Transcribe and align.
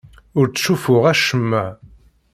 Ur 0.37 0.45
ttcuffuɣ 0.47 1.03
acemma. 1.13 1.65